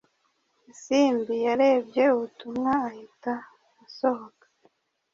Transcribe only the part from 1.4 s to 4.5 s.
yarebye ubutumwa ahita asohoka